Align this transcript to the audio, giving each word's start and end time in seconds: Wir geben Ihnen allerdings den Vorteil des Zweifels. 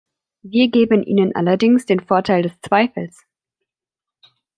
Wir 0.41 0.71
geben 0.71 1.03
Ihnen 1.03 1.35
allerdings 1.35 1.85
den 1.85 1.99
Vorteil 1.99 2.41
des 2.41 2.59
Zweifels. 2.61 3.23